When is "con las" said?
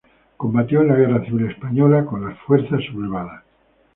2.07-2.35